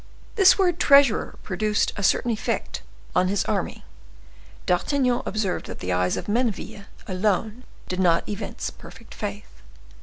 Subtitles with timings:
[0.33, 2.81] This word treasurer produced a certain effect
[3.15, 3.83] on his army.
[4.65, 9.61] D'Artagnan observed that the eyes of Menneville alone did not evince perfect faith.